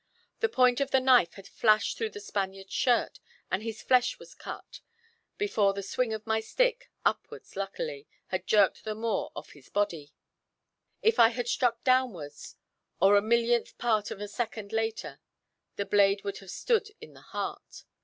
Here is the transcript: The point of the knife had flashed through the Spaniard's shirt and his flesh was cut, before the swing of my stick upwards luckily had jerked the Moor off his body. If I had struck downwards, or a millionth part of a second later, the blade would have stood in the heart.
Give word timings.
The 0.39 0.49
point 0.49 0.79
of 0.81 0.89
the 0.89 0.99
knife 0.99 1.35
had 1.35 1.47
flashed 1.47 1.95
through 1.95 2.09
the 2.09 2.19
Spaniard's 2.19 2.73
shirt 2.73 3.19
and 3.51 3.61
his 3.61 3.83
flesh 3.83 4.17
was 4.17 4.33
cut, 4.33 4.79
before 5.37 5.75
the 5.75 5.83
swing 5.83 6.11
of 6.11 6.25
my 6.25 6.39
stick 6.39 6.89
upwards 7.05 7.55
luckily 7.55 8.07
had 8.29 8.47
jerked 8.47 8.83
the 8.83 8.95
Moor 8.95 9.31
off 9.35 9.51
his 9.51 9.69
body. 9.69 10.11
If 11.03 11.19
I 11.19 11.29
had 11.29 11.47
struck 11.47 11.83
downwards, 11.83 12.55
or 12.99 13.15
a 13.15 13.21
millionth 13.21 13.77
part 13.77 14.09
of 14.09 14.19
a 14.19 14.27
second 14.27 14.73
later, 14.73 15.19
the 15.75 15.85
blade 15.85 16.23
would 16.23 16.39
have 16.39 16.49
stood 16.49 16.89
in 16.99 17.13
the 17.13 17.21
heart. 17.21 17.83